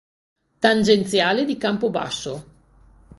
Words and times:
Tangenziale 0.61 1.45
di 1.45 1.57
Campobasso 1.57 2.45